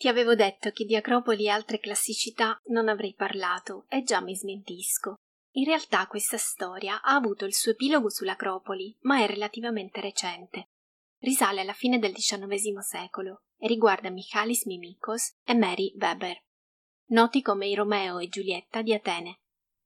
[0.00, 4.34] Ti avevo detto che di Acropoli e altre classicità non avrei parlato e già mi
[4.34, 5.16] smentisco.
[5.56, 10.68] In realtà questa storia ha avuto il suo epilogo sull'Acropoli, ma è relativamente recente.
[11.18, 16.44] Risale alla fine del XIX secolo e riguarda Michalis Mimikos e Mary Weber,
[17.08, 19.40] noti come i Romeo e Giulietta di Atene.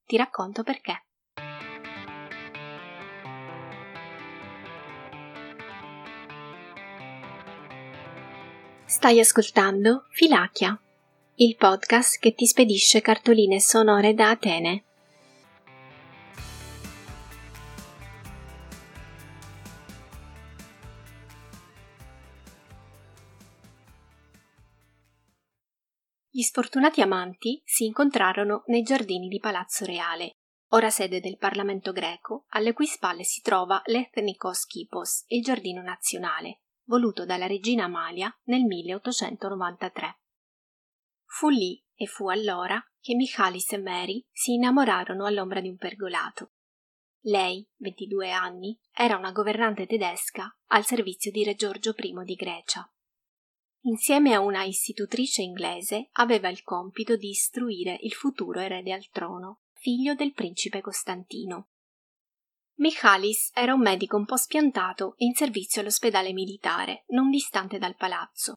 [0.04, 1.06] Ti racconto perché.
[9.04, 10.80] Stai ascoltando Filachia,
[11.34, 14.84] il podcast che ti spedisce cartoline sonore da Atene.
[26.30, 32.46] Gli sfortunati amanti si incontrarono nei giardini di Palazzo Reale, ora sede del Parlamento greco,
[32.52, 38.64] alle cui spalle si trova l'Ethnikos Kipos, il giardino nazionale, voluto dalla regina Amalia nel
[38.64, 40.20] 1893.
[41.24, 46.52] Fu lì e fu allora che Michalis e Mary si innamorarono all'ombra di un pergolato.
[47.26, 52.88] Lei, 22 anni, era una governante tedesca al servizio di Re Giorgio I di Grecia.
[53.86, 59.62] Insieme a una istitutrice inglese aveva il compito di istruire il futuro erede al trono,
[59.72, 61.68] figlio del principe Costantino.
[62.76, 68.54] Michalis era un medico un po' spiantato in servizio all'ospedale militare, non distante dal palazzo.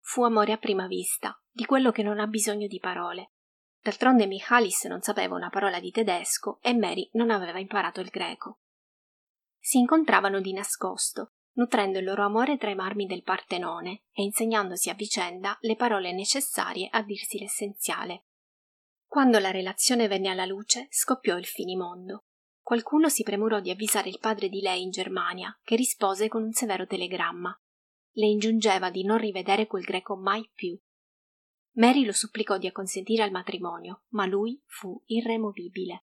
[0.00, 3.32] Fu amore a prima vista, di quello che non ha bisogno di parole.
[3.80, 8.58] D'altronde Michalis non sapeva una parola di tedesco e Mary non aveva imparato il greco.
[9.58, 14.90] Si incontravano di nascosto, nutrendo il loro amore tra i marmi del Partenone e insegnandosi
[14.90, 18.26] a vicenda le parole necessarie a dirsi l'essenziale.
[19.06, 22.24] Quando la relazione venne alla luce, scoppiò il finimondo.
[22.66, 26.50] Qualcuno si premurò di avvisare il padre di lei in Germania, che rispose con un
[26.50, 27.56] severo telegramma.
[28.14, 30.76] Le ingiungeva di non rivedere quel greco mai più.
[31.74, 36.06] Mary lo supplicò di acconsentire al matrimonio, ma lui fu irremovibile.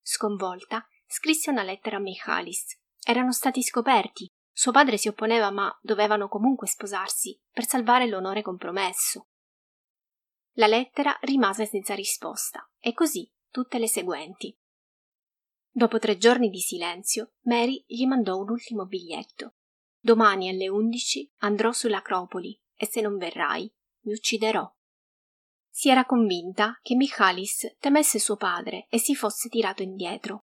[0.00, 2.80] Sconvolta, scrisse una lettera a Michalis.
[3.06, 4.26] Erano stati scoperti.
[4.50, 9.26] Suo padre si opponeva, ma dovevano comunque sposarsi per salvare l'onore compromesso.
[10.52, 14.58] La lettera rimase senza risposta, e così tutte le seguenti.
[15.76, 19.56] Dopo tre giorni di silenzio, Mary gli mandò un ultimo biglietto.
[19.98, 23.68] Domani alle undici andrò sull'Acropoli e se non verrai
[24.02, 24.72] mi ucciderò.
[25.68, 30.44] Si era convinta che Michalis temesse suo padre e si fosse tirato indietro.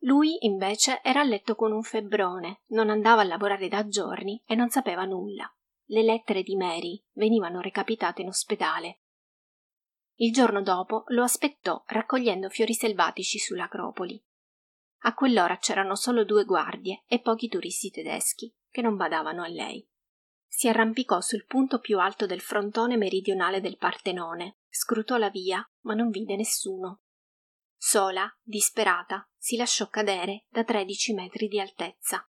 [0.00, 4.54] Lui invece era a letto con un febbrone, non andava a lavorare da giorni e
[4.54, 5.50] non sapeva nulla.
[5.86, 9.00] Le lettere di Mary venivano recapitate in ospedale.
[10.16, 14.22] Il giorno dopo lo aspettò raccogliendo fiori selvatici sull'Acropoli.
[15.00, 19.86] A quell'ora c'erano solo due guardie e pochi turisti tedeschi che non badavano a lei.
[20.46, 25.94] Si arrampicò sul punto più alto del frontone meridionale del Partenone, scrutò la via, ma
[25.94, 27.02] non vide nessuno.
[27.76, 32.26] Sola, disperata, si lasciò cadere da tredici metri di altezza.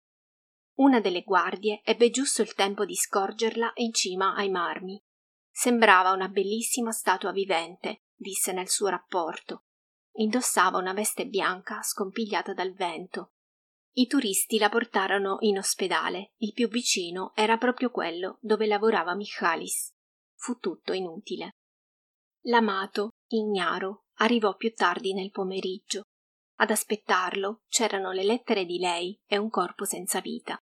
[0.80, 5.02] Una delle guardie ebbe giusto il tempo di scorgerla in cima ai marmi.
[5.50, 9.64] Sembrava una bellissima statua vivente, disse nel suo rapporto,
[10.14, 13.32] Indossava una veste bianca scompigliata dal vento.
[13.92, 16.32] I turisti la portarono in ospedale.
[16.36, 19.92] Il più vicino era proprio quello dove lavorava Michalis.
[20.34, 21.56] Fu tutto inutile.
[22.44, 26.04] L'amato, ignaro, arrivò più tardi nel pomeriggio.
[26.60, 30.58] Ad aspettarlo c'erano le lettere di lei e un corpo senza vita.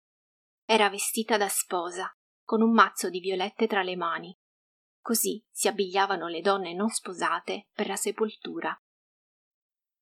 [0.64, 2.10] Era vestita da sposa,
[2.44, 4.36] con un mazzo di violette tra le mani.
[5.00, 8.76] Così si abbigliavano le donne non sposate per la sepoltura.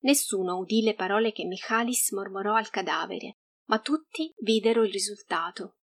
[0.04, 3.38] Nessuno udì le parole che Michalis mormorò al cadavere,
[3.69, 5.78] ma tutti videro il risultato.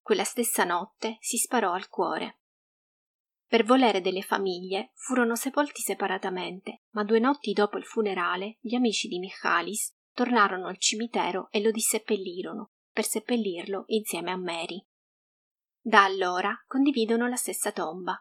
[0.00, 2.40] Quella stessa notte si sparò al cuore.
[3.46, 9.08] Per volere delle famiglie furono sepolti separatamente, ma due notti dopo il funerale gli amici
[9.08, 14.84] di Michalis tornarono al cimitero e lo disseppellirono, per seppellirlo insieme a Mary.
[15.80, 18.16] Da allora condividono la stessa tomba.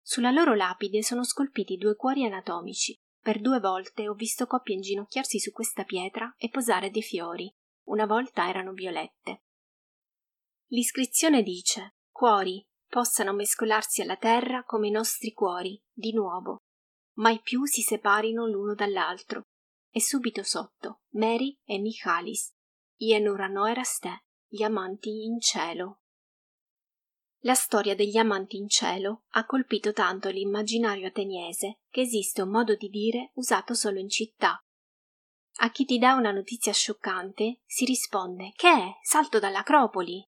[0.00, 5.38] Sulla loro lapide sono scolpiti due cuori anatomici, per due volte ho visto coppie inginocchiarsi
[5.38, 7.50] su questa pietra e posare dei fiori.
[7.84, 9.44] Una volta erano violette.
[10.72, 16.58] L'iscrizione dice Cuori possano mescolarsi alla terra come i nostri cuori, di nuovo.
[17.18, 19.42] Mai più si separino l'uno dall'altro.
[19.90, 22.50] E subito sotto Mary e Michalis,
[22.96, 24.14] Ienurano e Rastè,
[24.46, 26.01] gli amanti in cielo.
[27.44, 32.76] La storia degli amanti in cielo ha colpito tanto l'immaginario ateniese che esiste un modo
[32.76, 34.64] di dire usato solo in città.
[35.56, 38.98] A chi ti dà una notizia scioccante si risponde Che è?
[39.02, 40.24] Salto dall'Acropoli.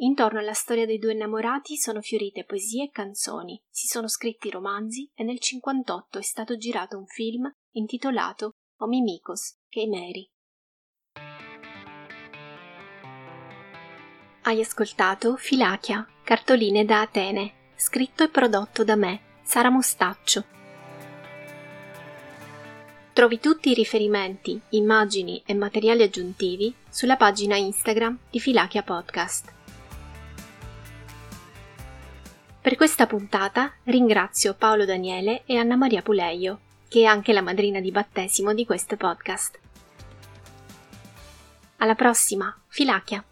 [0.00, 5.10] Intorno alla storia dei due innamorati sono fiorite poesie e canzoni, si sono scritti romanzi
[5.14, 10.30] e nel 58 è stato girato un film intitolato Omimikos Keimeri.
[14.48, 20.42] Hai ascoltato Filachia, cartoline da Atene, scritto e prodotto da me, Sara Mostaccio.
[23.12, 29.52] Trovi tutti i riferimenti, immagini e materiali aggiuntivi sulla pagina Instagram di Filachia Podcast.
[32.62, 37.80] Per questa puntata ringrazio Paolo Daniele e Anna Maria Puleio, che è anche la madrina
[37.80, 39.58] di battesimo di questo podcast.
[41.76, 43.22] Alla prossima, Filachia!